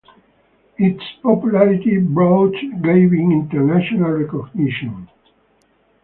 [0.79, 5.07] Its popularity brought Gabin international recognition.